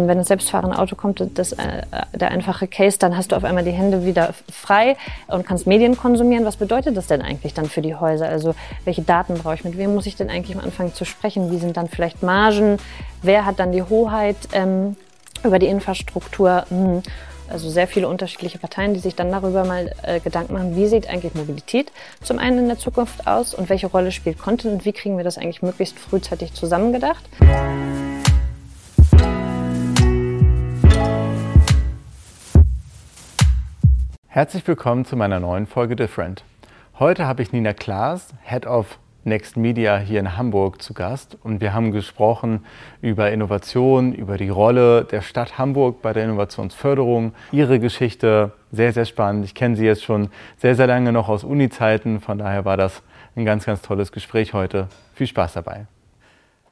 [0.00, 1.82] Wenn das selbstfahrende Auto kommt, das, äh,
[2.14, 5.96] der einfache Case, dann hast du auf einmal die Hände wieder frei und kannst Medien
[5.96, 6.44] konsumieren.
[6.44, 8.28] Was bedeutet das denn eigentlich dann für die Häuser?
[8.28, 9.64] Also welche Daten brauche ich?
[9.64, 11.50] Mit wem muss ich denn eigentlich am Anfang zu sprechen?
[11.50, 12.76] Wie sind dann vielleicht Margen?
[13.22, 14.94] Wer hat dann die Hoheit ähm,
[15.42, 16.64] über die Infrastruktur?
[16.68, 17.02] Hm.
[17.48, 21.10] Also sehr viele unterschiedliche Parteien, die sich dann darüber mal äh, Gedanken machen, wie sieht
[21.10, 21.90] eigentlich Mobilität
[22.22, 25.24] zum einen in der Zukunft aus und welche Rolle spielt Content und wie kriegen wir
[25.24, 27.24] das eigentlich möglichst frühzeitig zusammengedacht.
[34.30, 36.44] Herzlich willkommen zu meiner neuen Folge Different.
[36.98, 41.62] Heute habe ich Nina Klaas, Head of Next Media hier in Hamburg zu Gast und
[41.62, 42.66] wir haben gesprochen
[43.00, 49.06] über Innovation, über die Rolle der Stadt Hamburg bei der Innovationsförderung, ihre Geschichte, sehr, sehr
[49.06, 49.46] spannend.
[49.46, 53.02] Ich kenne sie jetzt schon sehr, sehr lange noch aus Uni-Zeiten, von daher war das
[53.34, 54.88] ein ganz, ganz tolles Gespräch heute.
[55.14, 55.86] Viel Spaß dabei.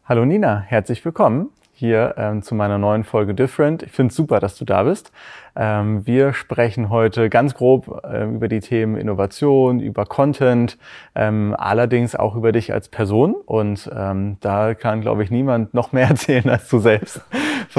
[0.05, 1.49] Hallo Nina, herzlich willkommen
[1.79, 3.83] hier ähm, zu meiner neuen Folge Different.
[3.83, 5.13] Ich finde es super, dass du da bist.
[5.55, 10.79] Ähm, wir sprechen heute ganz grob ähm, über die Themen Innovation, über Content,
[11.15, 13.35] ähm, allerdings auch über dich als Person.
[13.35, 17.21] Und ähm, da kann, glaube ich, niemand noch mehr erzählen als du selbst.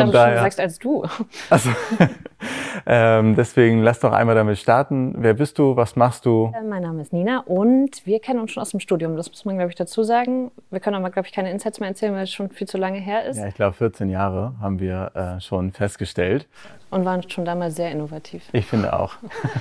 [0.03, 1.03] Von daher, du sagst als du.
[1.49, 1.69] Also,
[2.85, 5.15] ähm, deswegen lass doch einmal damit starten.
[5.17, 5.75] Wer bist du?
[5.75, 6.51] Was machst du?
[6.55, 9.15] Äh, mein Name ist Nina und wir kennen uns schon aus dem Studium.
[9.15, 10.51] Das muss man, glaube ich, dazu sagen.
[10.69, 12.99] Wir können aber, glaube ich, keine Insights mehr erzählen, weil es schon viel zu lange
[12.99, 13.37] her ist.
[13.37, 16.47] Ja, ich glaube, 14 Jahre haben wir äh, schon festgestellt.
[16.89, 18.47] Und waren schon damals sehr innovativ.
[18.53, 19.15] Ich finde auch.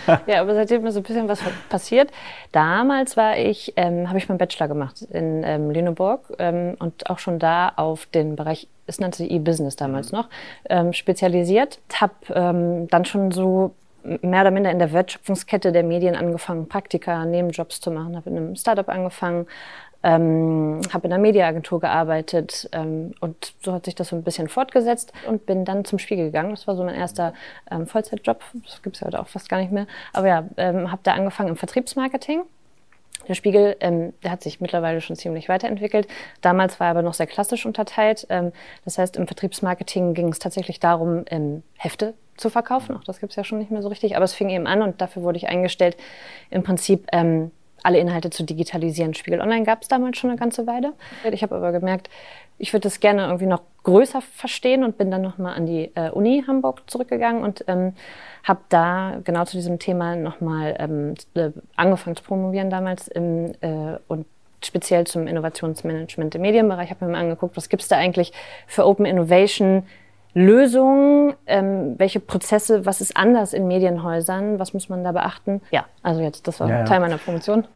[0.27, 2.13] ja, aber seitdem ist so ein bisschen was passiert.
[2.53, 7.19] Damals war ich, ähm, habe ich meinen Bachelor gemacht in ähm, Lüneburg ähm, und auch
[7.19, 10.19] schon da auf den Bereich es nannte sich E-Business damals mhm.
[10.19, 10.29] noch,
[10.69, 11.81] ähm, spezialisiert.
[11.95, 13.75] Habe ähm, dann schon so
[14.23, 18.37] mehr oder minder in der Wertschöpfungskette der Medien angefangen, Praktika, Nebenjobs zu machen, habe in
[18.37, 19.47] einem Startup angefangen,
[20.03, 24.49] ähm, habe in einer Mediaagentur gearbeitet ähm, und so hat sich das so ein bisschen
[24.49, 26.51] fortgesetzt und bin dann zum Spiegel gegangen.
[26.51, 27.35] Das war so mein erster
[27.71, 29.87] ähm, Vollzeitjob, das gibt es ja heute auch fast gar nicht mehr.
[30.13, 32.43] Aber ja, ähm, habe da angefangen im Vertriebsmarketing
[33.29, 36.09] der Spiegel, ähm, der hat sich mittlerweile schon ziemlich weiterentwickelt.
[36.41, 38.27] Damals war er aber noch sehr klassisch unterteilt.
[38.31, 38.53] Ähm,
[38.85, 42.97] das heißt, im Vertriebsmarketing ging es tatsächlich darum, ähm, Hefte zu verkaufen.
[42.97, 44.17] Auch das gibt es ja schon nicht mehr so richtig.
[44.17, 45.97] Aber es fing eben an und dafür wurde ich eingestellt,
[46.51, 47.51] im Prinzip ähm,
[47.83, 49.15] alle Inhalte zu digitalisieren.
[49.15, 50.93] Spiegel Online gab es damals schon eine ganze Weile.
[51.31, 52.11] Ich habe aber gemerkt,
[52.59, 56.11] ich würde das gerne irgendwie noch größer verstehen und bin dann nochmal an die äh,
[56.11, 57.95] Uni Hamburg zurückgegangen und ähm,
[58.45, 63.99] habe da genau zu diesem Thema nochmal ähm, äh, angefangen zu promovieren damals im, äh,
[64.09, 64.27] und
[64.65, 66.91] speziell zum Innovationsmanagement im Medienbereich.
[66.91, 68.33] habe mir mal angeguckt, was gibt es da eigentlich
[68.67, 69.85] für Open Innovation
[70.37, 75.63] Lösungen, ähm, welche Prozesse, was ist anders in Medienhäusern, was muss man da beachten?
[75.71, 76.85] Ja, also jetzt, das war ja, ja.
[76.85, 77.67] Teil meiner Funktion.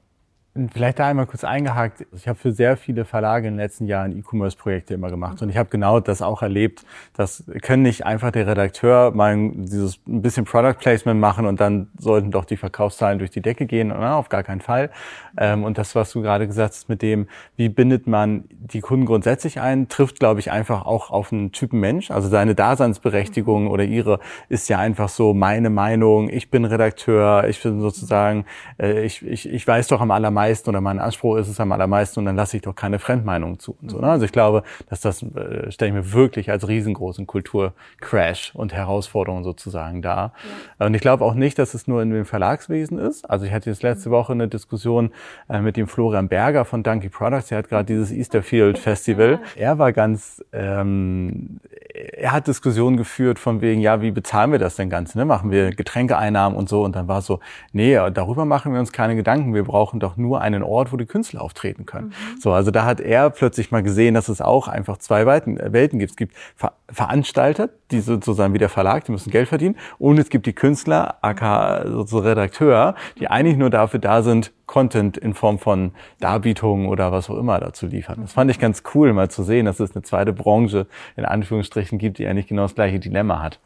[0.73, 2.05] Vielleicht da einmal kurz eingehakt.
[2.13, 5.41] Ich habe für sehr viele Verlage in den letzten Jahren E-Commerce-Projekte immer gemacht.
[5.43, 6.85] Und ich habe genau das auch erlebt.
[7.15, 11.89] Das können nicht einfach der Redakteur mal dieses ein bisschen Product Placement machen und dann
[11.97, 13.89] sollten doch die Verkaufszahlen durch die Decke gehen.
[13.89, 14.91] Na, auf gar keinen Fall.
[15.39, 19.07] Ähm, und das, was du gerade gesagt hast mit dem, wie bindet man die Kunden
[19.07, 22.11] grundsätzlich ein, trifft, glaube ich, einfach auch auf einen Typen Mensch.
[22.11, 24.19] Also seine Daseinsberechtigung oder ihre
[24.49, 26.29] ist ja einfach so meine Meinung.
[26.29, 27.47] Ich bin Redakteur.
[27.47, 28.47] Ich bin sozusagen,
[28.81, 31.73] äh, ich, ich, ich weiß doch am allermeisten, allermeisten oder mein Anspruch ist es am
[31.73, 33.77] allermeisten und dann lasse ich doch keine Fremdmeinung zu.
[33.81, 34.09] Und so, ne?
[34.09, 39.45] Also ich glaube, dass das äh, stelle ich mir wirklich als riesengroßen Kulturcrash und Herausforderung
[39.45, 40.33] sozusagen dar.
[40.79, 40.87] Ja.
[40.87, 43.29] Und ich glaube auch nicht, dass es nur in dem Verlagswesen ist.
[43.31, 44.15] Also ich hatte jetzt letzte mhm.
[44.15, 45.11] Woche eine Diskussion
[45.49, 47.51] äh, mit dem Florian Berger von Donkey Products.
[47.51, 49.41] Er hat gerade dieses Easterfield Festival.
[49.57, 51.61] Er war ganz, ähm,
[51.95, 55.19] er hat Diskussionen geführt von wegen, ja, wie bezahlen wir das denn Ganze?
[55.19, 55.25] Ne?
[55.25, 56.83] Machen wir Getränkeeinnahmen und so?
[56.83, 57.41] Und dann war so,
[57.73, 59.55] nee, darüber machen wir uns keine Gedanken.
[59.55, 62.09] Wir brauchen doch nur nur einen Ort, wo die Künstler auftreten können.
[62.09, 62.41] Mhm.
[62.41, 65.99] So, also da hat er plötzlich mal gesehen, dass es auch einfach zwei äh, Welten
[65.99, 66.13] gibt.
[66.13, 70.29] Es gibt Ver Veranstalter, die sozusagen wie der Verlag, die müssen Geld verdienen, und es
[70.29, 75.61] gibt die Künstler, aka so Redakteur, die eigentlich nur dafür da sind, Content in Form
[75.61, 78.19] von Darbietungen oder was auch immer dazu liefern.
[78.23, 80.87] Das fand ich ganz cool, mal zu sehen, dass es eine zweite Branche
[81.17, 83.61] in Anführungsstrichen gibt, die eigentlich genau das gleiche Dilemma hat,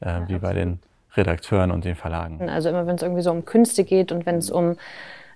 [0.00, 0.18] ja.
[0.18, 0.78] äh, wie bei den
[1.16, 2.48] Redakteuren und den Verlagen.
[2.48, 4.76] Also immer wenn es irgendwie so um Künste geht und wenn es um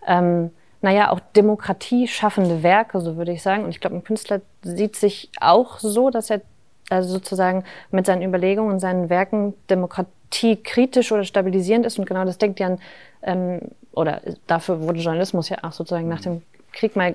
[0.06, 0.50] ähm,
[0.82, 3.64] naja, auch Demokratie schaffende Werke, so würde ich sagen.
[3.64, 6.42] Und ich glaube, ein Künstler sieht sich auch so, dass er
[6.90, 11.98] also sozusagen mit seinen Überlegungen und seinen Werken Demokratie kritisch oder stabilisierend ist.
[11.98, 12.76] Und genau das denkt ja,
[13.22, 13.60] ähm,
[13.92, 16.42] oder dafür wurde Journalismus ja auch sozusagen nach dem
[16.72, 17.14] Krieg mal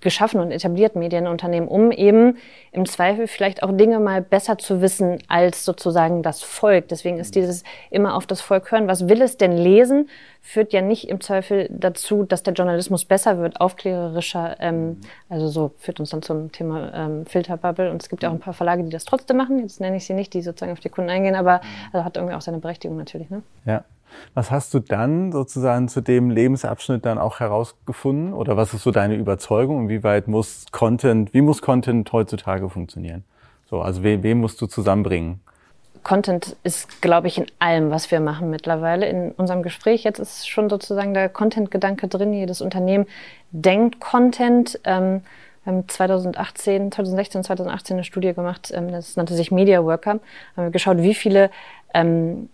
[0.00, 2.36] geschaffen und etabliert Medienunternehmen, um eben
[2.70, 6.88] im Zweifel vielleicht auch Dinge mal besser zu wissen als sozusagen das Volk.
[6.88, 8.88] Deswegen ist dieses immer auf das Volk hören.
[8.88, 10.08] Was will es denn lesen?
[10.42, 14.56] Führt ja nicht im Zweifel dazu, dass der Journalismus besser wird, aufklärerischer.
[14.60, 17.90] Ähm, also so führt uns dann zum Thema ähm, Filterbubble.
[17.90, 19.58] Und es gibt ja auch ein paar Verlage, die das trotzdem machen.
[19.60, 21.62] Jetzt nenne ich sie nicht, die sozusagen auf die Kunden eingehen, aber
[21.92, 23.30] also hat irgendwie auch seine Berechtigung natürlich.
[23.30, 23.42] Ne?
[23.64, 23.84] Ja.
[24.34, 28.32] Was hast du dann sozusagen zu dem Lebensabschnitt dann auch herausgefunden?
[28.32, 29.82] Oder was ist so deine Überzeugung?
[29.82, 33.24] Inwieweit muss Content, wie muss Content heutzutage funktionieren?
[33.68, 35.40] So, also wen, wen musst du zusammenbringen?
[36.06, 39.08] Content ist, glaube ich, in allem, was wir machen mittlerweile.
[39.08, 42.32] In unserem Gespräch jetzt ist schon sozusagen der Content-Gedanke drin.
[42.32, 43.06] Jedes Unternehmen
[43.50, 44.78] denkt Content.
[44.84, 45.22] Ähm,
[45.64, 50.20] wir haben 2018, 2016, 2018 eine Studie gemacht, ähm, das nannte sich Media Worker.
[50.56, 51.50] Haben wir geschaut, wie viele
[51.92, 52.50] ähm,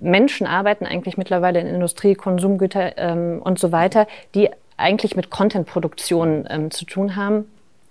[0.00, 6.46] Menschen arbeiten eigentlich mittlerweile in Industrie, Konsumgüter ähm, und so weiter, die eigentlich mit Content-Produktion
[6.48, 7.46] ähm, zu tun haben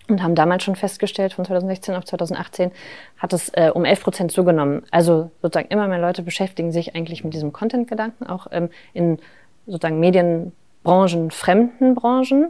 [0.09, 2.71] und haben damals schon festgestellt, von 2016 auf 2018
[3.17, 4.83] hat es äh, um 11 Prozent zugenommen.
[4.91, 9.19] Also sozusagen immer mehr Leute beschäftigen sich eigentlich mit diesem Content-Gedanken, auch ähm, in
[9.67, 12.49] sozusagen Medienbranchen, fremden Branchen.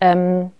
[0.00, 0.50] Ähm,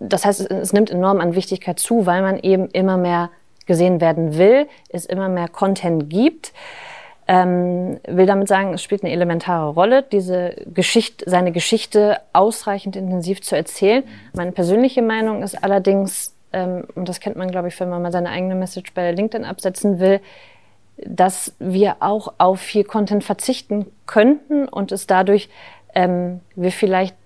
[0.00, 3.30] das heißt, es, es nimmt enorm an Wichtigkeit zu, weil man eben immer mehr
[3.66, 6.52] gesehen werden will, es immer mehr Content gibt.
[7.26, 13.40] Ähm, will damit sagen, es spielt eine elementare Rolle, diese Geschichte, seine Geschichte ausreichend intensiv
[13.40, 14.04] zu erzählen.
[14.34, 18.12] Meine persönliche Meinung ist allerdings, ähm, und das kennt man, glaube ich, wenn man mal
[18.12, 20.20] seine eigene Message bei LinkedIn absetzen will,
[20.98, 25.48] dass wir auch auf viel Content verzichten könnten und es dadurch
[25.94, 27.16] ähm, wir vielleicht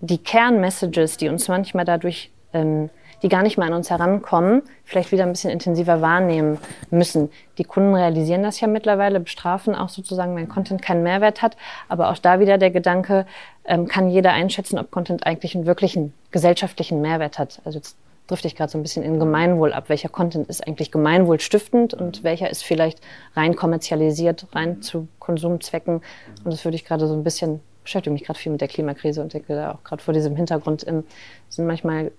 [0.00, 2.90] die Kernmessages, die uns manchmal dadurch ähm,
[3.22, 6.58] die gar nicht mal an uns herankommen, vielleicht wieder ein bisschen intensiver wahrnehmen
[6.90, 7.30] müssen.
[7.58, 11.56] Die Kunden realisieren das ja mittlerweile, bestrafen auch sozusagen, wenn Content keinen Mehrwert hat.
[11.88, 13.26] Aber auch da wieder der Gedanke,
[13.64, 17.60] ähm, kann jeder einschätzen, ob Content eigentlich einen wirklichen gesellschaftlichen Mehrwert hat.
[17.64, 17.96] Also jetzt
[18.26, 19.88] drifte ich gerade so ein bisschen in Gemeinwohl ab.
[19.88, 23.00] Welcher Content ist eigentlich gemeinwohlstiftend und welcher ist vielleicht
[23.36, 26.02] rein kommerzialisiert, rein zu Konsumzwecken?
[26.44, 29.20] Und das würde ich gerade so ein bisschen beschäftige mich gerade viel mit der Klimakrise
[29.22, 31.04] und denke da auch gerade vor diesem Hintergrund ähm,
[31.48, 32.12] sind manchmal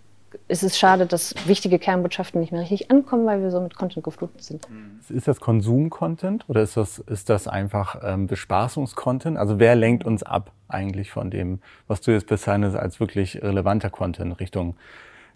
[0.48, 4.04] ist es schade, dass wichtige Kernbotschaften nicht mehr richtig ankommen, weil wir so mit Content
[4.04, 4.68] geflutet sind.
[5.10, 9.38] Ist das Konsum-Content oder ist das, ist das einfach ähm, Bespaßungs-Content?
[9.38, 13.90] Also wer lenkt uns ab eigentlich von dem, was du jetzt bezeichnest als wirklich relevanter
[13.90, 14.76] Content Richtung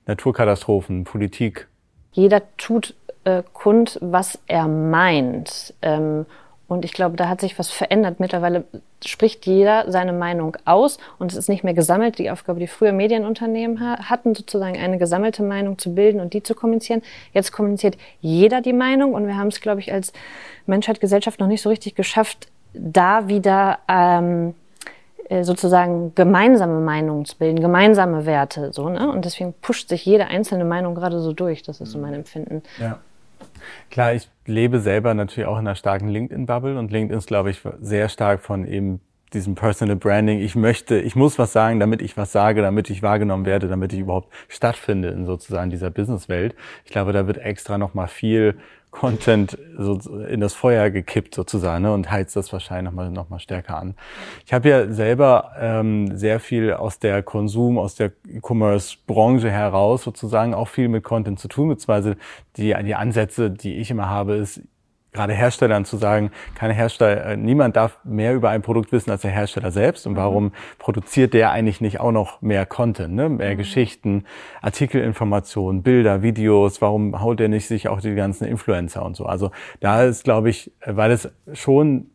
[0.05, 1.67] Naturkatastrophen, Politik?
[2.11, 5.73] Jeder tut äh, kund, was er meint.
[5.81, 6.25] Ähm,
[6.67, 8.19] und ich glaube, da hat sich was verändert.
[8.19, 8.65] Mittlerweile
[9.05, 12.17] spricht jeder seine Meinung aus und es ist nicht mehr gesammelt.
[12.19, 16.55] Die Aufgabe, die früher Medienunternehmen hatten, sozusagen eine gesammelte Meinung zu bilden und die zu
[16.55, 17.01] kommunizieren.
[17.33, 20.11] Jetzt kommuniziert jeder die Meinung und wir haben es, glaube ich, als
[20.65, 24.53] Menschheit, Gesellschaft noch nicht so richtig geschafft, da wieder ähm,
[25.29, 28.73] äh, sozusagen gemeinsame Meinungen zu bilden, gemeinsame Werte.
[28.73, 29.09] So, ne?
[29.09, 31.63] Und deswegen pusht sich jede einzelne Meinung gerade so durch.
[31.63, 32.61] Das ist so mein Empfinden.
[32.79, 32.99] Ja.
[33.89, 37.61] Klar, ich lebe selber natürlich auch in einer starken LinkedIn-Bubble und LinkedIn ist, glaube ich,
[37.79, 39.01] sehr stark von eben
[39.33, 40.39] diesem Personal Branding.
[40.39, 43.93] Ich möchte, ich muss was sagen, damit ich was sage, damit ich wahrgenommen werde, damit
[43.93, 46.55] ich überhaupt stattfinde in sozusagen dieser Businesswelt.
[46.85, 48.57] Ich glaube, da wird extra noch mal viel
[48.91, 53.39] Content so in das Feuer gekippt sozusagen ne, und heizt das wahrscheinlich nochmal noch mal
[53.39, 53.95] stärker an.
[54.45, 60.53] Ich habe ja selber ähm, sehr viel aus der Konsum, aus der E-Commerce-Branche heraus sozusagen
[60.53, 62.17] auch viel mit Content zu tun, beziehungsweise
[62.55, 64.61] die, die Ansätze, die ich immer habe, ist,
[65.13, 69.21] gerade Herstellern zu sagen, keine Hersteller, äh, niemand darf mehr über ein Produkt wissen als
[69.21, 70.05] der Hersteller selbst.
[70.05, 70.17] Und mhm.
[70.17, 73.29] warum produziert der eigentlich nicht auch noch mehr Content, ne?
[73.29, 73.57] mehr mhm.
[73.57, 74.25] Geschichten,
[74.61, 76.81] Artikelinformationen, Bilder, Videos?
[76.81, 79.25] Warum haut er nicht sich auch die ganzen Influencer und so?
[79.25, 82.11] Also da ist, glaube ich, weil es schon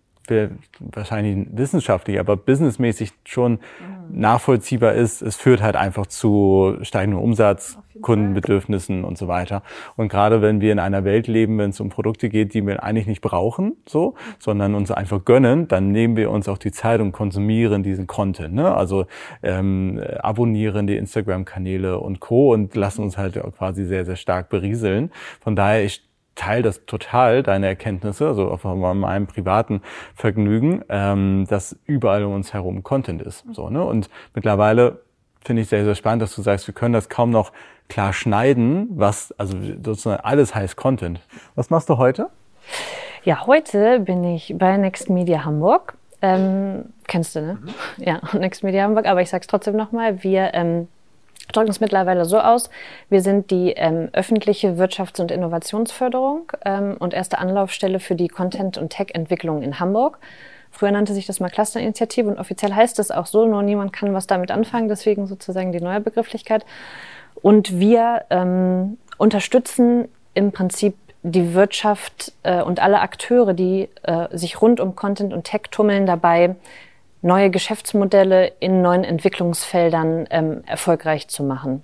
[0.78, 3.58] wahrscheinlich wissenschaftlich, aber businessmäßig schon mhm.
[4.20, 5.22] nachvollziehbar ist.
[5.22, 9.62] Es führt halt einfach zu steigendem Umsatz, Kundenbedürfnissen und so weiter.
[9.96, 12.82] Und gerade wenn wir in einer Welt leben, wenn es um Produkte geht, die wir
[12.82, 17.00] eigentlich nicht brauchen, so, sondern uns einfach gönnen, dann nehmen wir uns auch die Zeit
[17.00, 18.54] und konsumieren diesen Content.
[18.54, 18.74] Ne?
[18.74, 19.06] Also
[19.42, 22.52] ähm, abonnieren die Instagram-Kanäle und Co.
[22.52, 25.10] und lassen uns halt quasi sehr, sehr stark berieseln.
[25.40, 26.02] Von daher, ich
[26.34, 29.82] teile das total, deine Erkenntnisse, also auf meinem privaten
[30.14, 33.44] Vergnügen, ähm, dass überall um uns herum Content ist.
[33.52, 33.84] So, ne?
[33.84, 35.00] Und mittlerweile
[35.44, 37.52] finde ich sehr, sehr spannend, dass du sagst, wir können das kaum noch
[37.88, 41.20] klar schneiden, was, also sozusagen alles heißt Content.
[41.54, 42.30] Was machst du heute?
[43.24, 45.94] Ja, heute bin ich bei Next Media Hamburg.
[46.22, 47.58] Ähm, kennst du, ne?
[47.60, 48.04] Mhm.
[48.04, 50.88] Ja, Next Media Hamburg, aber ich sag's trotzdem nochmal, wir ähm,
[51.52, 52.70] drücken es mittlerweile so aus,
[53.08, 58.78] wir sind die ähm, öffentliche Wirtschafts- und Innovationsförderung ähm, und erste Anlaufstelle für die Content-
[58.78, 60.18] und Tech-Entwicklung in Hamburg.
[60.70, 64.14] Früher nannte sich das mal Clusterinitiative und offiziell heißt es auch so, nur niemand kann
[64.14, 66.64] was damit anfangen, deswegen sozusagen die neue Begrifflichkeit.
[67.42, 74.60] Und wir ähm, unterstützen im Prinzip die Wirtschaft äh, und alle Akteure, die äh, sich
[74.60, 76.56] rund um Content und Tech tummeln, dabei
[77.22, 81.82] neue Geschäftsmodelle in neuen Entwicklungsfeldern ähm, erfolgreich zu machen.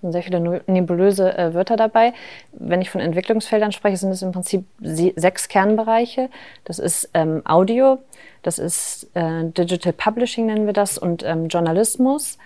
[0.00, 2.12] sind sehr viele nebulöse äh, Wörter dabei.
[2.52, 6.28] Wenn ich von Entwicklungsfeldern spreche, sind es im Prinzip sechs Kernbereiche.
[6.64, 7.98] Das ist ähm, Audio,
[8.42, 12.38] das ist äh, Digital Publishing nennen wir das und ähm, Journalismus.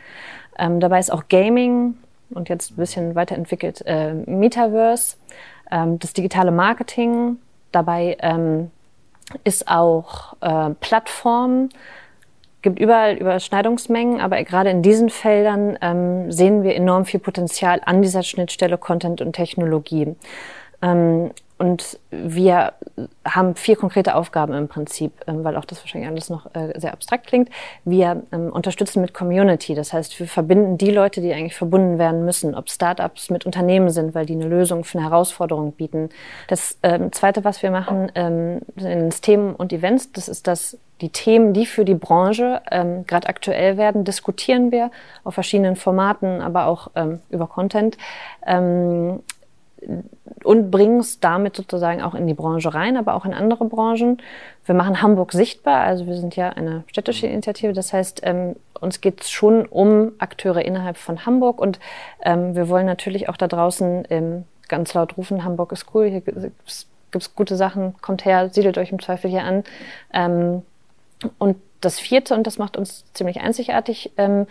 [0.58, 1.96] Ähm, dabei ist auch Gaming
[2.30, 5.16] und jetzt ein bisschen weiterentwickelt äh, Metaverse
[5.70, 7.38] ähm, das digitale Marketing.
[7.72, 8.70] Dabei ähm,
[9.44, 11.70] ist auch äh, Plattform,
[12.62, 18.02] gibt überall Überschneidungsmengen, aber gerade in diesen Feldern ähm, sehen wir enorm viel Potenzial an
[18.02, 20.16] dieser Schnittstelle Content und Technologie.
[20.82, 22.72] Ähm, und wir
[23.24, 26.92] haben vier konkrete Aufgaben im Prinzip, ähm, weil auch das wahrscheinlich alles noch äh, sehr
[26.92, 27.48] abstrakt klingt.
[27.84, 32.24] Wir ähm, unterstützen mit Community, das heißt, wir verbinden die Leute, die eigentlich verbunden werden
[32.24, 36.08] müssen, ob Startups mit Unternehmen sind, weil die eine Lösung für eine Herausforderung bieten.
[36.48, 38.10] Das ähm, Zweite, was wir machen,
[38.76, 40.12] sind Themen und Events.
[40.12, 42.60] Das ist das, die Themen, die für die Branche
[43.06, 44.90] gerade aktuell werden, diskutieren wir
[45.24, 46.90] auf verschiedenen Formaten, aber auch
[47.30, 47.96] über Content.
[50.42, 54.18] Und bringen es damit sozusagen auch in die Branche rein, aber auch in andere Branchen.
[54.66, 59.00] Wir machen Hamburg sichtbar, also wir sind ja eine städtische Initiative, das heißt, ähm, uns
[59.00, 61.78] geht es schon um Akteure innerhalb von Hamburg und
[62.22, 66.20] ähm, wir wollen natürlich auch da draußen ähm, ganz laut rufen, Hamburg ist cool, hier
[66.20, 66.38] gibt
[67.14, 69.64] es gute Sachen, kommt her, siedelt euch im Zweifel hier an.
[70.12, 70.62] Ähm,
[71.38, 74.46] und das vierte, und das macht uns ziemlich einzigartig, ähm,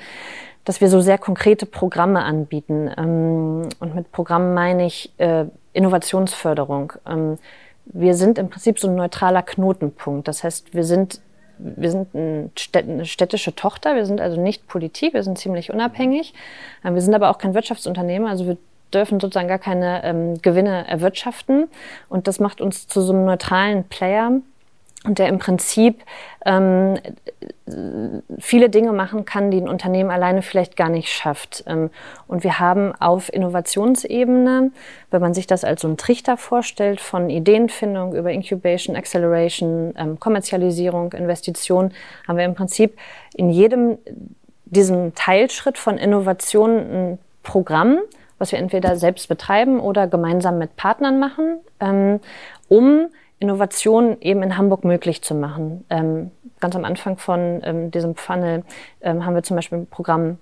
[0.65, 2.89] dass wir so sehr konkrete Programme anbieten.
[2.98, 6.93] Ähm, und mit Programmen meine ich äh, Innovationsförderung.
[7.08, 7.38] Ähm,
[7.86, 10.27] wir sind im Prinzip so ein neutraler Knotenpunkt.
[10.27, 11.22] Das heißt, wir sind
[11.60, 16.34] wir sind eine städtische Tochter, wir sind also nicht Politik, wir sind ziemlich unabhängig.
[16.82, 18.58] Wir sind aber auch kein Wirtschaftsunternehmer, also wir
[18.93, 21.67] dürfen sozusagen gar keine ähm, Gewinne erwirtschaften.
[22.10, 24.32] Und das macht uns zu so einem neutralen Player,
[25.05, 26.01] und der im Prinzip
[26.45, 26.98] ähm,
[28.39, 31.63] viele Dinge machen kann, die ein Unternehmen alleine vielleicht gar nicht schafft.
[31.67, 31.89] Ähm,
[32.27, 34.72] und wir haben auf Innovationsebene,
[35.12, 40.19] wenn man sich das als so ein Trichter vorstellt, von Ideenfindung über Incubation, Acceleration, ähm,
[40.19, 41.91] Kommerzialisierung, Investition,
[42.27, 42.98] haben wir im Prinzip
[43.36, 43.98] in jedem
[44.74, 48.00] diesem Teilschritt von Innovation ein Programm,
[48.39, 52.19] was wir entweder selbst betreiben oder gemeinsam mit Partnern machen, ähm,
[52.67, 53.07] um
[53.43, 55.83] Innovation eben in Hamburg möglich zu machen.
[55.89, 56.31] Ähm,
[56.62, 58.63] ganz am Anfang von ähm, diesem Funnel
[59.01, 60.38] ähm, haben wir zum Beispiel ein Programm,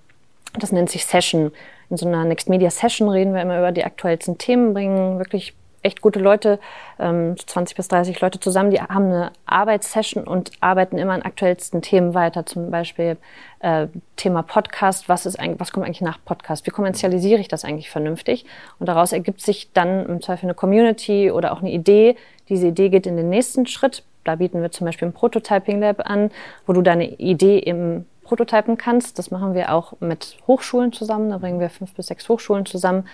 [0.58, 1.50] das nennt sich Session.
[1.90, 5.54] In so einer Next Media Session reden wir immer über die aktuellsten Themen, bringen wirklich
[5.82, 6.58] echt gute Leute,
[6.98, 11.82] ähm, 20 bis 30 Leute zusammen, die haben eine Arbeitssession und arbeiten immer an aktuellsten
[11.82, 12.46] Themen weiter.
[12.46, 13.16] Zum Beispiel
[13.60, 16.66] äh, Thema Podcast, was ist eigentlich, was kommt eigentlich nach Podcast?
[16.66, 18.44] Wie kommerzialisiere ich das eigentlich vernünftig?
[18.78, 22.16] Und daraus ergibt sich dann im Zweifel eine Community oder auch eine Idee.
[22.48, 24.04] Diese Idee geht in den nächsten Schritt.
[24.24, 26.30] Da bieten wir zum Beispiel ein Prototyping Lab an,
[26.66, 29.18] wo du deine Idee im prototypen kannst.
[29.18, 31.28] Das machen wir auch mit Hochschulen zusammen.
[31.28, 33.06] Da bringen wir fünf bis sechs Hochschulen zusammen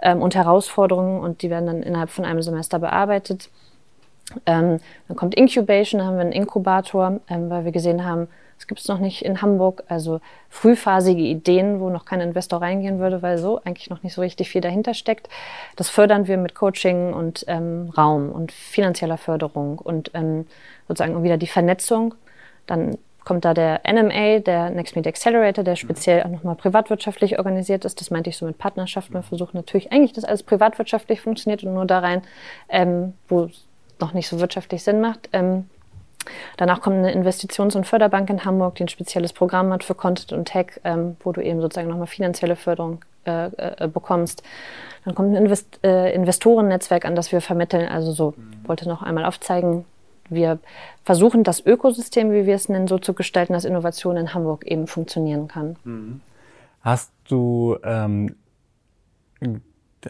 [0.00, 3.50] ähm, und Herausforderungen und die werden dann innerhalb von einem Semester bearbeitet.
[4.46, 8.66] Ähm, dann kommt Incubation, da haben wir einen Inkubator, ähm, weil wir gesehen haben, es
[8.66, 13.20] gibt es noch nicht in Hamburg, also frühphasige Ideen, wo noch kein Investor reingehen würde,
[13.20, 15.28] weil so eigentlich noch nicht so richtig viel dahinter steckt.
[15.76, 20.46] Das fördern wir mit Coaching und ähm, Raum und finanzieller Förderung und ähm,
[20.88, 22.14] sozusagen wieder die Vernetzung.
[22.66, 27.84] Dann kommt da der NMA, der Next Media Accelerator, der speziell auch nochmal privatwirtschaftlich organisiert
[27.84, 28.00] ist.
[28.00, 29.14] Das meinte ich so mit Partnerschaften.
[29.14, 32.22] Wir versuchen natürlich eigentlich, dass alles privatwirtschaftlich funktioniert und nur da rein,
[32.68, 33.66] ähm, wo es
[34.00, 35.28] noch nicht so wirtschaftlich Sinn macht.
[35.32, 35.68] Ähm,
[36.56, 40.32] danach kommt eine Investitions- und Förderbank in Hamburg, die ein spezielles Programm hat für Content
[40.32, 44.42] und Tech, ähm, wo du eben sozusagen nochmal finanzielle Förderung äh, äh, bekommst.
[45.04, 47.88] Dann kommt ein Invest äh, Investorennetzwerk an, das wir vermitteln.
[47.88, 48.68] Also so, mhm.
[48.68, 49.84] wollte noch einmal aufzeigen,
[50.34, 50.58] wir
[51.04, 54.86] versuchen das Ökosystem, wie wir es nennen, so zu gestalten, dass Innovation in Hamburg eben
[54.86, 55.76] funktionieren kann.
[55.84, 56.20] Mhm.
[56.80, 58.34] Hast du, ähm,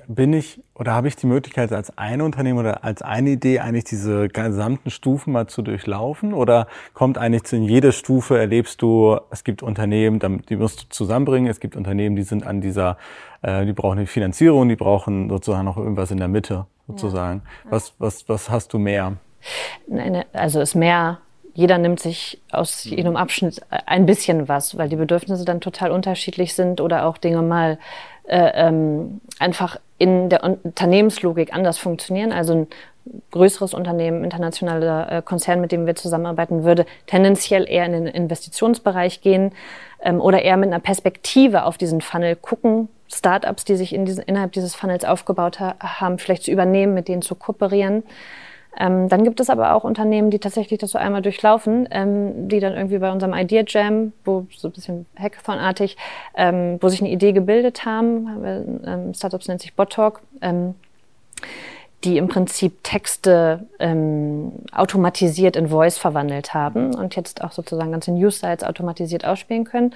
[0.09, 3.85] bin ich oder habe ich die Möglichkeit, als ein Unternehmen oder als eine Idee eigentlich
[3.85, 6.33] diese gesamten Stufen mal zu durchlaufen?
[6.33, 11.50] Oder kommt eigentlich in jede Stufe, erlebst du, es gibt Unternehmen, die musst du zusammenbringen,
[11.50, 12.97] es gibt Unternehmen, die sind an dieser,
[13.43, 17.43] äh, die brauchen eine Finanzierung, die brauchen sozusagen noch irgendwas in der Mitte sozusagen.
[17.64, 17.73] Ja.
[17.73, 19.17] Was, was, was hast du mehr?
[19.91, 21.19] Eine, also ist mehr,
[21.55, 22.97] jeder nimmt sich aus mhm.
[22.97, 27.43] jedem Abschnitt ein bisschen was, weil die Bedürfnisse dann total unterschiedlich sind oder auch Dinge
[27.43, 27.79] mal
[28.25, 32.33] äh, ähm, einfach in der Unternehmenslogik anders funktionieren.
[32.33, 32.67] Also ein
[33.33, 39.21] größeres Unternehmen, internationaler äh, Konzern, mit dem wir zusammenarbeiten, würde tendenziell eher in den Investitionsbereich
[39.21, 39.53] gehen
[40.03, 44.23] ähm, oder eher mit einer Perspektive auf diesen Funnel gucken, Startups, die sich in diesen,
[44.25, 48.05] innerhalb dieses Funnels aufgebaut ha haben, vielleicht zu übernehmen, mit denen zu kooperieren.
[48.79, 52.61] Ähm, dann gibt es aber auch Unternehmen, die tatsächlich das so einmal durchlaufen, ähm, die
[52.61, 55.97] dann irgendwie bei unserem Idea Jam, wo so ein bisschen Hackathon-artig,
[56.35, 60.75] ähm, wo sich eine Idee gebildet haben, haben wir, ähm, Startups nennt sich Bottalk, ähm,
[62.05, 68.13] die im Prinzip Texte ähm, automatisiert in Voice verwandelt haben und jetzt auch sozusagen ganze
[68.13, 69.95] News-Sites automatisiert ausspielen können.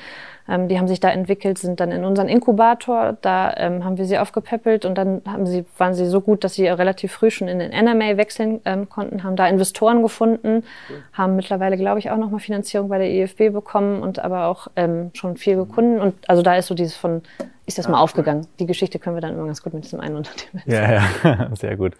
[0.49, 4.05] Ähm, die haben sich da entwickelt, sind dann in unseren Inkubator, da ähm, haben wir
[4.05, 7.49] sie aufgepäppelt und dann haben sie, waren sie so gut, dass sie relativ früh schon
[7.49, 11.03] in den NMA wechseln ähm, konnten, haben da Investoren gefunden, cool.
[11.13, 15.11] haben mittlerweile, glaube ich, auch nochmal Finanzierung bei der EFB bekommen und aber auch ähm,
[15.15, 16.01] schon viele Kunden.
[16.01, 17.23] Und also da ist so dieses von
[17.67, 18.47] ist das mal aufgegangen.
[18.59, 20.93] Die Geschichte können wir dann immer ganz gut mit diesem einen Unternehmen Ja,
[21.25, 21.95] ja, sehr gut.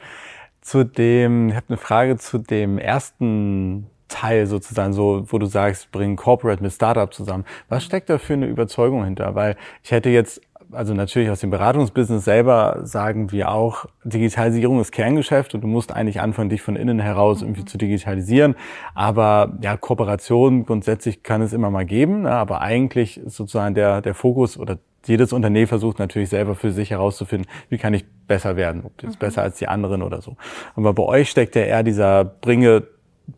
[0.61, 5.91] Zu dem, ich habe eine Frage zu dem ersten Teil sozusagen, so, wo du sagst,
[5.91, 7.45] bring Corporate mit Startup zusammen.
[7.69, 9.35] Was steckt da für eine Überzeugung hinter?
[9.35, 10.41] Weil ich hätte jetzt
[10.73, 15.93] also natürlich aus dem Beratungsbusiness selber sagen wir auch, Digitalisierung ist Kerngeschäft und du musst
[15.93, 18.57] eigentlich anfangen, dich von innen heraus irgendwie zu digitalisieren.
[18.95, 22.33] Aber ja, Kooperation grundsätzlich kann es immer mal geben, ne?
[22.33, 24.79] aber eigentlich ist sozusagen der, der Fokus oder
[25.09, 29.17] jedes Unternehmen versucht natürlich selber für sich herauszufinden, wie kann ich besser werden, ob jetzt
[29.17, 29.19] mhm.
[29.19, 30.37] besser als die anderen oder so.
[30.75, 32.85] Aber bei euch steckt ja eher dieser bringe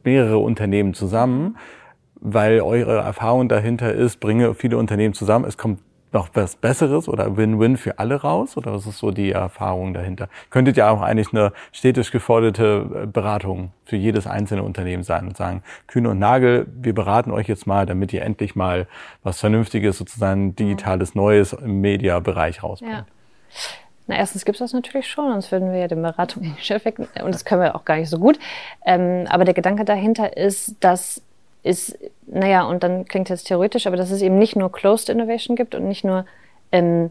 [0.04, 1.56] mehrere Unternehmen zusammen,
[2.20, 5.80] weil eure Erfahrung dahinter ist, bringe viele Unternehmen zusammen, es kommt
[6.12, 8.56] noch was Besseres oder Win-Win für alle raus?
[8.56, 10.28] Oder was ist so die Erfahrung dahinter?
[10.50, 15.36] Könntet ihr auch eigentlich eine städtisch geforderte äh, Beratung für jedes einzelne Unternehmen sein und
[15.36, 18.86] sagen, Kühne und Nagel, wir beraten euch jetzt mal, damit ihr endlich mal
[19.22, 22.92] was Vernünftiges, sozusagen digitales Neues im Mediabereich rausbringt.
[22.92, 23.06] Ja.
[24.08, 26.98] Na, erstens gibt es das natürlich schon, sonst würden wir ja den Beratung in weg,
[26.98, 28.38] und das können wir auch gar nicht so gut.
[28.86, 31.22] Ähm, aber der Gedanke dahinter ist, dass
[31.62, 35.08] ist, naja, und dann klingt es jetzt theoretisch, aber dass es eben nicht nur Closed
[35.08, 36.24] Innovation gibt und nicht nur,
[36.72, 37.10] ähm,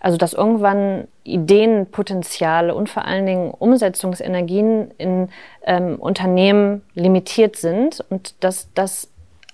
[0.00, 5.28] also dass irgendwann Ideenpotenziale und vor allen Dingen Umsetzungsenergien in
[5.64, 9.10] ähm, Unternehmen limitiert sind und dass das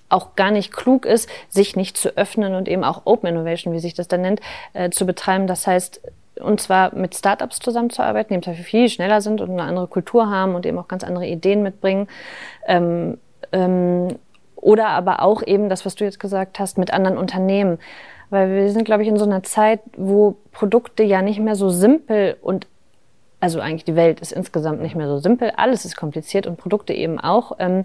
[0.09, 3.79] auch gar nicht klug ist, sich nicht zu öffnen und eben auch Open Innovation, wie
[3.79, 4.39] sich das dann nennt,
[4.73, 5.47] äh, zu betreiben.
[5.47, 5.99] Das heißt,
[6.39, 10.53] und zwar mit Startups zusammenzuarbeiten, die Zweifel viel schneller sind und eine andere Kultur haben
[10.53, 12.07] und eben auch ganz andere Ideen mitbringen.
[12.67, 13.17] Ähm,
[13.51, 14.19] ähm,
[14.65, 17.77] oder aber auch eben das, was du jetzt gesagt hast, mit anderen Unternehmen.
[18.31, 21.69] Weil wir sind, glaube ich, in so einer Zeit, wo Produkte ja nicht mehr so
[21.69, 22.67] simpel und
[23.39, 26.93] also eigentlich die Welt ist insgesamt nicht mehr so simpel, alles ist kompliziert und Produkte
[26.93, 27.51] eben auch.
[27.59, 27.83] Ähm,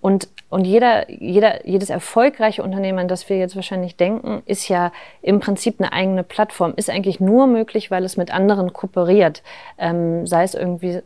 [0.00, 4.90] und, und jeder, jeder, jedes erfolgreiche Unternehmen, an das wir jetzt wahrscheinlich denken, ist ja
[5.20, 9.42] im Prinzip eine eigene Plattform, ist eigentlich nur möglich, weil es mit anderen kooperiert.
[9.76, 11.02] Ähm, sei es irgendwie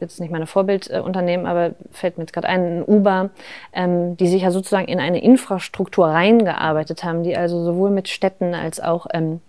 [0.00, 3.30] jetzt nicht meine Vorbildunternehmen, aber fällt mir jetzt gerade ein, ein Uber,
[3.72, 8.54] ähm, die sich ja sozusagen in eine Infrastruktur reingearbeitet haben, die also sowohl mit Städten
[8.54, 9.40] als auch ähm,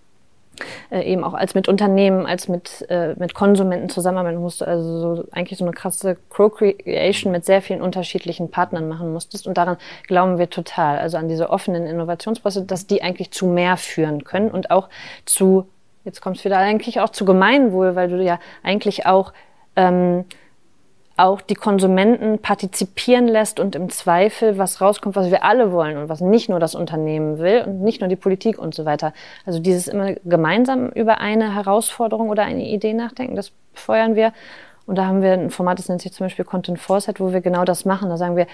[0.89, 5.23] äh, eben auch als mit Unternehmen, als mit, äh, mit Konsumenten zusammenarbeiten musste, also so,
[5.31, 9.47] eigentlich so eine krasse Co-Creation mit sehr vielen unterschiedlichen Partnern machen musstest.
[9.47, 13.77] Und daran glauben wir total, also an diese offenen Innovationsprozesse, dass die eigentlich zu mehr
[13.77, 14.89] führen können und auch
[15.25, 15.67] zu,
[16.03, 19.33] jetzt kommst du wieder eigentlich auch zu Gemeinwohl, weil du ja eigentlich auch
[19.75, 20.25] ähm,
[21.21, 26.09] auch die Konsumenten partizipieren lässt und im Zweifel was rauskommt, was wir alle wollen und
[26.09, 29.13] was nicht nur das Unternehmen will und nicht nur die Politik und so weiter.
[29.45, 34.33] Also dieses immer gemeinsam über eine Herausforderung oder eine Idee nachdenken, das feuern wir.
[34.85, 37.41] Und da haben wir ein Format, das nennt sich zum Beispiel Content Foresight, wo wir
[37.41, 38.09] genau das machen.
[38.09, 38.47] Da sagen wir,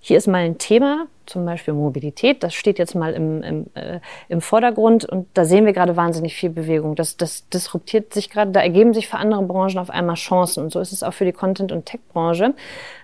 [0.00, 4.00] hier ist mal ein Thema, zum Beispiel Mobilität, das steht jetzt mal im, im, äh,
[4.28, 6.96] im Vordergrund und da sehen wir gerade wahnsinnig viel Bewegung.
[6.96, 10.72] Das, das disruptiert sich gerade, da ergeben sich für andere Branchen auf einmal Chancen und
[10.72, 12.54] so ist es auch für die Content- und Tech-Branche.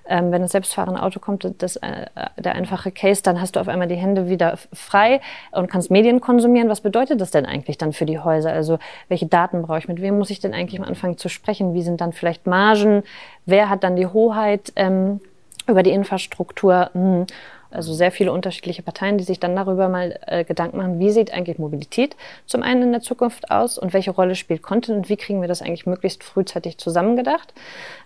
[0.09, 2.07] Ähm, wenn das selbstfahrende Auto kommt, das, äh,
[2.39, 5.21] der einfache Case, dann hast du auf einmal die Hände wieder frei
[5.53, 6.69] und kannst Medien konsumieren.
[6.69, 8.53] Was bedeutet das denn eigentlich dann für die Häuser?
[8.53, 8.79] Also
[9.09, 9.89] welche Daten brauche ich?
[9.89, 11.75] Mit wem muss ich denn eigentlich am Anfang zu sprechen?
[11.75, 13.03] Wie sind dann vielleicht Margen?
[13.45, 14.73] Wer hat dann die Hoheit?
[14.77, 15.21] Ähm,
[15.67, 16.91] über die Infrastruktur.
[16.93, 17.27] Hm,
[17.71, 21.33] also sehr viele unterschiedliche Parteien, die sich dann darüber mal äh, Gedanken machen, wie sieht
[21.33, 25.17] eigentlich Mobilität zum einen in der Zukunft aus und welche Rolle spielt Content und wie
[25.17, 27.53] kriegen wir das eigentlich möglichst frühzeitig zusammengedacht,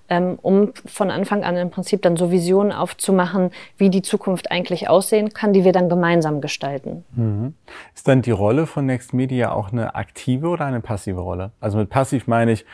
[0.08, 4.88] ähm, um von Anfang an im Prinzip dann so Visionen aufzumachen, wie die Zukunft eigentlich
[4.88, 7.04] aussehen kann, die wir dann gemeinsam gestalten.
[7.14, 7.54] Mhm.
[7.94, 11.52] Ist dann die Rolle von Next Media auch eine aktive oder eine passive Rolle?
[11.60, 12.64] Also mit passiv meine ich,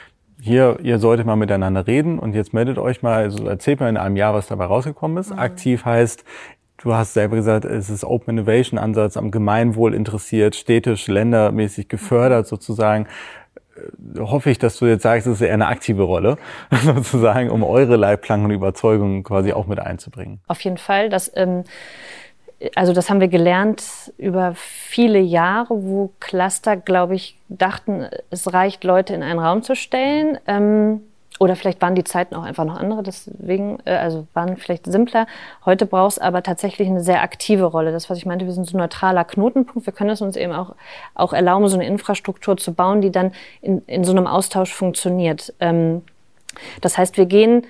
[0.41, 3.97] hier, ihr solltet mal miteinander reden und jetzt meldet euch mal, also erzählt mal in
[3.97, 5.33] einem Jahr, was dabei rausgekommen ist.
[5.33, 5.39] Mhm.
[5.39, 6.25] Aktiv heißt,
[6.79, 12.47] du hast selber gesagt, es ist Open Innovation Ansatz am Gemeinwohl interessiert, städtisch, ländermäßig gefördert
[12.47, 13.07] sozusagen.
[14.17, 16.37] äh, hoffe ich, dass du jetzt sagst, es ist eher eine aktive Rolle,
[16.83, 20.41] sozusagen, um eure Leitplanken und Überzeugungen quasi auch mit einzubringen.
[20.47, 21.09] Auf jeden Fall.
[21.09, 21.65] Das, ähm,
[22.75, 28.85] also das haben wir gelernt über viele Jahre, wo Cluster, glaube ich, dachten, es reicht,
[28.85, 30.39] Leute in einen Raum zu stellen.
[30.47, 31.03] Ähm,
[31.39, 35.27] oder vielleicht waren die Zeiten auch einfach noch andere, deswegen, äh, also waren vielleicht simpler.
[35.67, 37.93] Heute brauchst aber tatsächlich eine sehr aktive Rolle.
[37.93, 39.87] Das, was ich meinte, wir sind so ein neutraler Knotenpunkt.
[39.87, 40.75] Wir können es uns eben auch,
[41.15, 45.53] auch erlauben, so eine Infrastruktur zu bauen, die dann in, in so einem Austausch funktioniert.
[45.61, 46.03] Ähm,
[46.81, 47.67] das heißt, wir gehen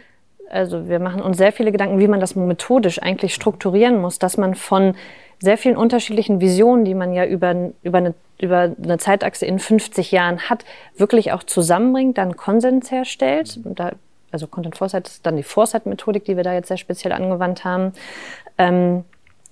[0.50, 4.36] also wir machen uns sehr viele Gedanken, wie man das methodisch eigentlich strukturieren muss, dass
[4.36, 4.94] man von
[5.38, 10.12] sehr vielen unterschiedlichen Visionen, die man ja über, über, eine, über eine Zeitachse in 50
[10.12, 10.64] Jahren hat,
[10.96, 13.58] wirklich auch zusammenbringt, dann Konsens herstellt.
[13.64, 13.92] Da,
[14.32, 17.92] also Content Foresight ist dann die Foresight-Methodik, die wir da jetzt sehr speziell angewandt haben.
[18.56, 19.04] Ähm,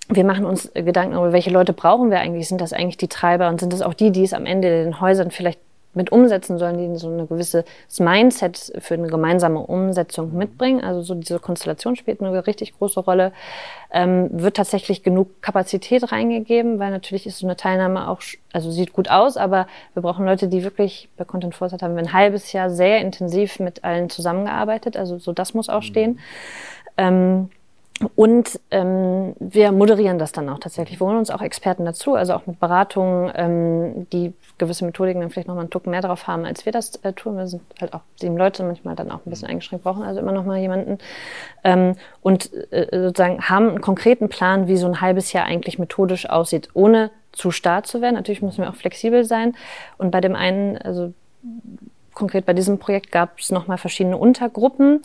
[0.08, 2.48] wir machen uns Gedanken über, welche Leute brauchen wir eigentlich?
[2.48, 4.84] Sind das eigentlich die Treiber und sind das auch die, die es am Ende in
[4.84, 5.60] den Häusern vielleicht
[5.94, 7.64] mit umsetzen sollen, die so eine gewisse
[7.98, 10.82] Mindset für eine gemeinsame Umsetzung mitbringen.
[10.82, 13.32] Also so diese Konstellation spielt eine richtig große Rolle.
[13.92, 18.20] Ähm, wird tatsächlich genug Kapazität reingegeben, weil natürlich ist so eine Teilnahme auch,
[18.52, 22.02] also sieht gut aus, aber wir brauchen Leute, die wirklich bei Content Foresight haben wir
[22.02, 24.96] ein halbes Jahr sehr intensiv mit allen zusammengearbeitet.
[24.96, 26.18] Also so das muss auch stehen.
[26.96, 27.50] Ähm,
[28.16, 30.98] und ähm, wir moderieren das dann auch tatsächlich.
[30.98, 35.30] Wir holen uns auch Experten dazu, also auch mit Beratungen, ähm, die gewisse Methodiken dann
[35.30, 37.36] vielleicht noch mal einen Tucken mehr drauf haben, als wir das äh, tun.
[37.36, 40.32] Wir sind halt auch sieben Leute, manchmal dann auch ein bisschen eingeschränkt, brauchen also immer
[40.32, 40.98] noch mal jemanden.
[41.62, 46.28] Ähm, und äh, sozusagen haben einen konkreten Plan, wie so ein halbes Jahr eigentlich methodisch
[46.28, 48.16] aussieht, ohne zu stark zu werden.
[48.16, 49.54] Natürlich müssen wir auch flexibel sein.
[49.98, 51.12] Und bei dem einen, also
[52.12, 55.02] konkret bei diesem Projekt gab es noch mal verschiedene Untergruppen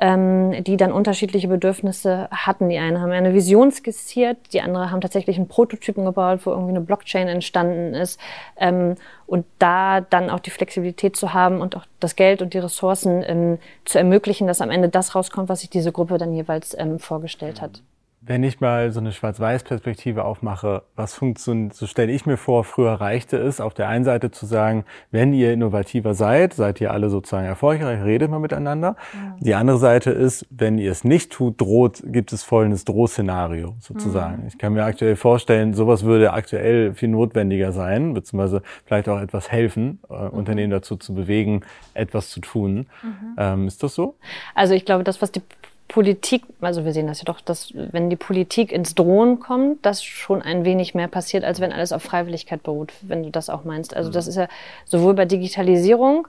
[0.00, 2.68] ähm, die dann unterschiedliche Bedürfnisse hatten.
[2.68, 6.70] Die einen haben eine Vision skizziert, die andere haben tatsächlich einen Prototypen gebaut, wo irgendwie
[6.70, 8.20] eine Blockchain entstanden ist.
[8.56, 8.94] Ähm,
[9.26, 13.22] und da dann auch die Flexibilität zu haben und auch das Geld und die Ressourcen
[13.26, 16.98] ähm, zu ermöglichen, dass am Ende das rauskommt, was sich diese Gruppe dann jeweils ähm,
[16.98, 17.82] vorgestellt hat
[18.28, 22.92] wenn ich mal so eine Schwarz-Weiß-Perspektive aufmache, was funktioniert, so stelle ich mir vor, früher
[22.92, 27.08] reichte es, auf der einen Seite zu sagen, wenn ihr innovativer seid, seid ihr alle
[27.08, 28.96] sozusagen erfolgreich, redet mal miteinander.
[29.14, 29.36] Ja.
[29.40, 34.42] Die andere Seite ist, wenn ihr es nicht tut, droht, gibt es folgendes Drohszenario sozusagen.
[34.42, 34.48] Mhm.
[34.48, 39.50] Ich kann mir aktuell vorstellen, sowas würde aktuell viel notwendiger sein, beziehungsweise vielleicht auch etwas
[39.50, 40.28] helfen, äh, mhm.
[40.30, 41.62] Unternehmen dazu zu bewegen,
[41.94, 42.86] etwas zu tun.
[43.02, 43.36] Mhm.
[43.38, 44.16] Ähm, ist das so?
[44.54, 45.40] Also ich glaube, das, was die
[45.88, 50.04] Politik, also wir sehen das ja doch, dass wenn die Politik ins Drohen kommt, dass
[50.04, 53.64] schon ein wenig mehr passiert, als wenn alles auf Freiwilligkeit beruht, wenn du das auch
[53.64, 53.96] meinst.
[53.96, 54.48] Also das ist ja
[54.84, 56.28] sowohl bei Digitalisierung,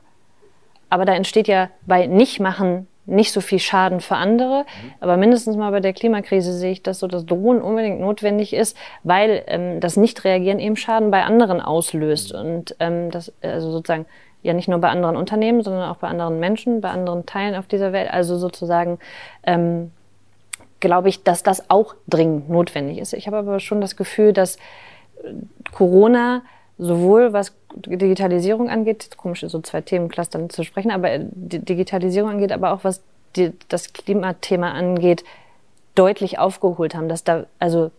[0.89, 4.65] aber da entsteht ja bei Nichtmachen nicht so viel Schaden für andere.
[4.99, 8.77] Aber mindestens mal bei der Klimakrise sehe ich, dass so das Drohen unbedingt notwendig ist,
[9.03, 12.33] weil ähm, das Nicht-Reagieren eben Schaden bei anderen auslöst.
[12.33, 14.05] Und ähm, das, also sozusagen,
[14.41, 17.67] ja nicht nur bei anderen Unternehmen, sondern auch bei anderen Menschen, bei anderen Teilen auf
[17.67, 18.09] dieser Welt.
[18.11, 18.99] Also sozusagen
[19.43, 19.91] ähm,
[20.79, 23.13] glaube ich, dass das auch dringend notwendig ist.
[23.13, 24.55] Ich habe aber schon das Gefühl, dass
[25.23, 25.33] äh,
[25.73, 26.41] Corona
[26.77, 32.71] sowohl was Digitalisierung angeht, komisch so zwei Themenclustern zu sprechen, aber äh, Digitalisierung angeht, aber
[32.71, 33.01] auch was
[33.35, 35.23] die, das Klimathema angeht,
[35.95, 37.91] deutlich aufgeholt haben, dass da also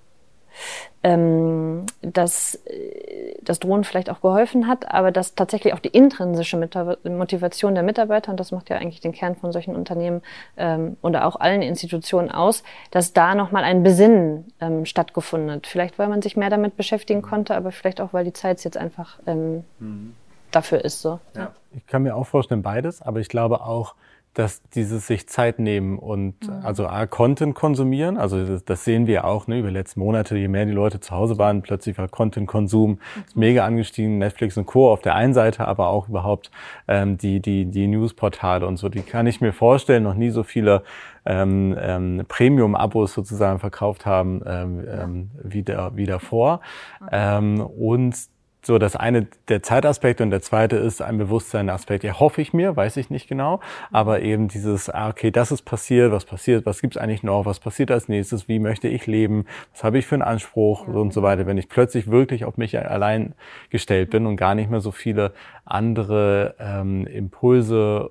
[1.03, 6.57] ähm, dass äh, das Drohnen vielleicht auch geholfen hat, aber dass tatsächlich auch die intrinsische
[7.05, 10.23] Motivation der Mitarbeiter, und das macht ja eigentlich den Kern von solchen Unternehmen
[10.57, 15.67] ähm, oder auch allen Institutionen aus, dass da nochmal ein Besinnen ähm, stattgefunden hat.
[15.67, 18.77] Vielleicht, weil man sich mehr damit beschäftigen konnte, aber vielleicht auch, weil die Zeit jetzt
[18.77, 20.15] einfach ähm, mhm.
[20.51, 21.01] dafür ist.
[21.01, 21.19] So.
[21.35, 21.53] Ja.
[21.75, 23.95] Ich kann mir auch vorstellen, beides, aber ich glaube auch,
[24.35, 26.65] dass dieses sich Zeit nehmen und mhm.
[26.65, 30.37] also A, Content konsumieren, also das, das, sehen wir auch ne, über die letzten Monate,
[30.37, 32.99] je mehr die Leute zu Hause waren, plötzlich war Content-Konsum mhm.
[33.35, 34.93] mega angestiegen, Netflix und Co.
[34.93, 36.51] auf der einen Seite, aber auch überhaupt
[36.87, 40.45] ähm, die, die, die Newsportale und so, die kann ich mir vorstellen, noch nie so
[40.45, 40.85] viele
[41.27, 46.61] ähm, ähm, Premium-Abos sozusagen verkauft haben ähm, ähm, wie, der, wie davor.
[47.01, 47.09] Mhm.
[47.11, 48.15] Ähm, und
[48.63, 52.05] so das eine der Zeitaspekt und der zweite ist ein Bewusstseinsaspekt.
[52.05, 55.63] Ja, hoffe ich mir, weiß ich nicht genau, aber eben dieses, ah, okay, das ist
[55.63, 59.47] passiert, was passiert, was gibt's eigentlich noch, was passiert als nächstes, wie möchte ich leben,
[59.73, 60.95] was habe ich für einen Anspruch ja.
[60.95, 61.47] und so weiter.
[61.47, 63.35] Wenn ich plötzlich wirklich auf mich allein
[63.71, 65.33] gestellt bin und gar nicht mehr so viele
[65.65, 68.11] andere ähm, Impulse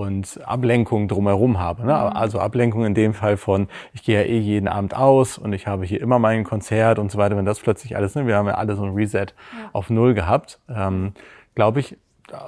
[0.00, 1.82] und Ablenkung drumherum habe.
[1.84, 1.92] Ne?
[1.92, 2.16] Mhm.
[2.16, 5.66] Also Ablenkung in dem Fall von, ich gehe ja eh jeden Abend aus und ich
[5.66, 7.36] habe hier immer mein Konzert und so weiter.
[7.36, 8.26] Wenn das plötzlich alles, ne?
[8.26, 9.70] wir haben ja alle so ein Reset ja.
[9.74, 11.12] auf Null gehabt, ähm,
[11.54, 11.98] glaube ich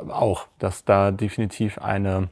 [0.09, 2.31] auch, dass da definitiv eine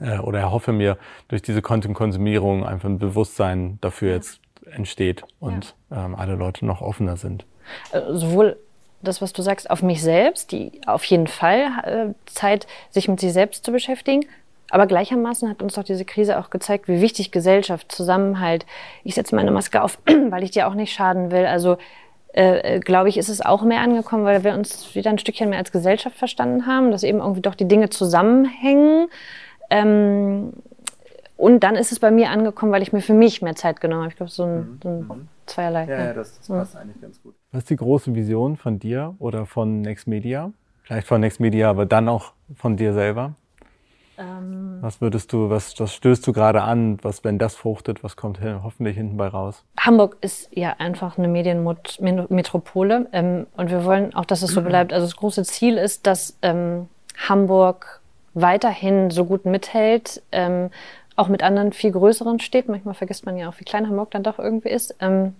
[0.00, 0.96] äh, oder erhoffe mir
[1.28, 6.06] durch diese Content-Konsumierung einfach ein Bewusstsein dafür jetzt entsteht und ja.
[6.06, 7.44] ähm, alle Leute noch offener sind.
[7.92, 8.56] Äh, sowohl
[9.02, 13.20] das, was du sagst, auf mich selbst, die auf jeden Fall äh, Zeit, sich mit
[13.20, 14.26] sich selbst zu beschäftigen.
[14.70, 18.66] Aber gleichermaßen hat uns doch diese Krise auch gezeigt, wie wichtig Gesellschaft, Zusammenhalt.
[19.02, 19.98] Ich setze meine Maske auf,
[20.30, 21.46] weil ich dir auch nicht schaden will.
[21.46, 21.78] Also
[22.34, 25.48] äh, äh, glaube ich, ist es auch mehr angekommen, weil wir uns wieder ein Stückchen
[25.48, 29.08] mehr als Gesellschaft verstanden haben, dass eben irgendwie doch die Dinge zusammenhängen.
[29.70, 30.52] Ähm,
[31.38, 34.02] und dann ist es bei mir angekommen, weil ich mir für mich mehr Zeit genommen
[34.02, 34.10] habe.
[34.10, 34.80] Ich glaube, so ein, mhm.
[34.82, 35.28] so ein mhm.
[35.46, 35.86] zweierlei.
[35.86, 36.80] Ja, ja, das, das passt ja.
[36.80, 37.34] eigentlich ganz gut.
[37.52, 40.52] Was ist die große Vision von dir oder von Next Media?
[40.82, 43.34] Vielleicht von Next Media, aber dann auch von dir selber?
[44.18, 46.98] Ähm, was würdest du, was, was stößt du gerade an?
[47.02, 49.64] Was, wenn das fruchtet, was kommt hin, hoffentlich hinten bei raus?
[49.78, 54.92] Hamburg ist ja einfach eine Medienmetropole ähm, und wir wollen auch, dass es so bleibt.
[54.92, 56.88] Also das große Ziel ist, dass ähm,
[57.28, 58.00] Hamburg
[58.34, 60.70] weiterhin so gut mithält, ähm,
[61.18, 62.70] auch mit anderen viel größeren Städten.
[62.70, 64.94] Manchmal vergisst man ja auch, wie klein Hamburg dann doch irgendwie ist.
[65.00, 65.34] Ähm,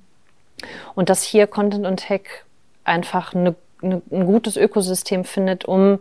[0.95, 2.23] und dass hier Content und Tech
[2.85, 6.01] einfach eine, eine, ein gutes Ökosystem findet, um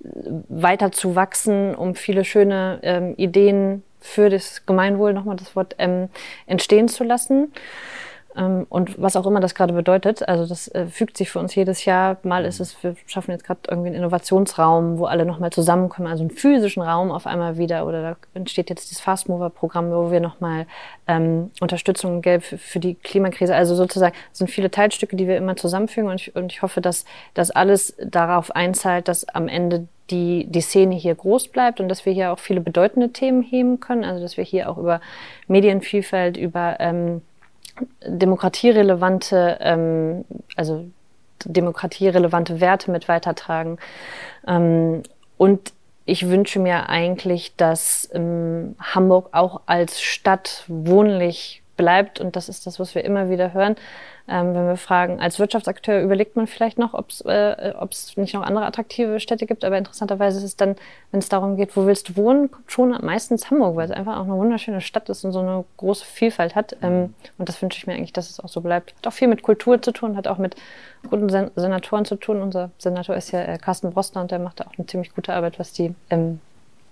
[0.00, 6.10] weiter zu wachsen, um viele schöne ähm, Ideen für das Gemeinwohl, nochmal das Wort, ähm,
[6.46, 7.52] entstehen zu lassen.
[8.36, 11.54] Ähm, und was auch immer das gerade bedeutet, also das äh, fügt sich für uns
[11.54, 12.18] jedes Jahr.
[12.22, 16.22] Mal ist es, wir schaffen jetzt gerade irgendwie einen Innovationsraum, wo alle nochmal zusammenkommen, also
[16.22, 17.86] einen physischen Raum auf einmal wieder.
[17.86, 20.66] Oder da entsteht jetzt das Fast Mover Programm, wo wir nochmal
[21.06, 23.54] ähm, Unterstützung geben für, für die Klimakrise.
[23.54, 26.10] Also sozusagen sind viele Teilstücke, die wir immer zusammenfügen.
[26.10, 30.60] Und ich, und ich hoffe, dass das alles darauf einzahlt, dass am Ende die, die
[30.60, 34.04] Szene hier groß bleibt und dass wir hier auch viele bedeutende Themen heben können.
[34.04, 35.00] Also dass wir hier auch über
[35.48, 37.22] Medienvielfalt, über ähm,
[38.04, 40.24] demokratierelevante, ähm,
[40.56, 40.86] also
[41.44, 43.78] demokratierelevante Werte mit weitertragen.
[44.46, 45.02] Ähm,
[45.36, 45.72] und
[46.04, 52.20] ich wünsche mir eigentlich, dass ähm, Hamburg auch als Stadt wohnlich bleibt.
[52.20, 53.76] Und das ist das, was wir immer wieder hören.
[54.28, 57.72] Ähm, wenn wir fragen, als Wirtschaftsakteur überlegt man vielleicht noch, ob es äh,
[58.16, 59.64] nicht noch andere attraktive Städte gibt.
[59.64, 60.74] Aber interessanterweise ist es dann,
[61.12, 64.16] wenn es darum geht, wo willst du wohnen, kommt schon meistens Hamburg, weil es einfach
[64.16, 66.76] auch eine wunderschöne Stadt ist und so eine große Vielfalt hat.
[66.82, 68.94] Ähm, und das wünsche ich mir eigentlich, dass es auch so bleibt.
[68.96, 70.56] Hat auch viel mit Kultur zu tun, hat auch mit
[71.08, 72.42] guten Sen Senatoren zu tun.
[72.42, 75.34] Unser Senator ist ja äh, Carsten Brostner und der macht da auch eine ziemlich gute
[75.34, 76.40] Arbeit, was die ähm,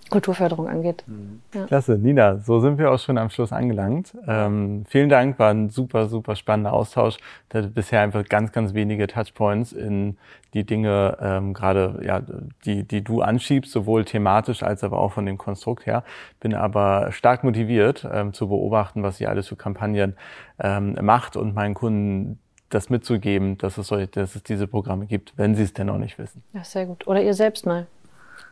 [0.09, 1.03] Kulturförderung angeht.
[1.07, 1.41] Mhm.
[1.53, 1.65] Ja.
[1.65, 4.15] Klasse, Nina, so sind wir auch schon am Schluss angelangt.
[4.27, 7.17] Ähm, vielen Dank, war ein super, super spannender Austausch.
[7.49, 10.17] Da bisher einfach ganz, ganz wenige Touchpoints in
[10.53, 12.21] die Dinge, ähm, gerade ja,
[12.65, 16.03] die, die du anschiebst, sowohl thematisch als aber auch von dem Konstrukt her.
[16.39, 20.15] Bin aber stark motiviert ähm, zu beobachten, was ihr alles für Kampagnen
[20.59, 22.39] ähm, macht und meinen Kunden
[22.69, 25.97] das mitzugeben, dass es, solche, dass es diese Programme gibt, wenn sie es denn noch
[25.97, 26.43] nicht wissen.
[26.53, 27.07] Ja, sehr gut.
[27.07, 27.87] Oder ihr selbst mal.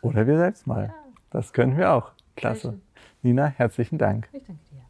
[0.02, 0.84] Oder wir selbst mal.
[0.84, 1.03] Ja.
[1.34, 2.12] Das können wir auch.
[2.36, 2.78] Klasse.
[3.22, 4.28] Nina, herzlichen Dank.
[4.32, 4.83] Ich danke dir.